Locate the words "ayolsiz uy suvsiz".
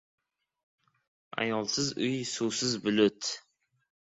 1.43-2.73